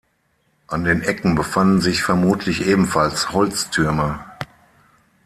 [0.65, 4.25] An den Ecken befanden sich vermutlich ebenfalls Holztürme.